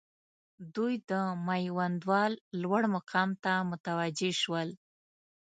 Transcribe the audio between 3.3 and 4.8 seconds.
ته متوجه شول.